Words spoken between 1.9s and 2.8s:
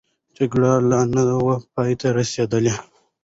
ته رسېدلې.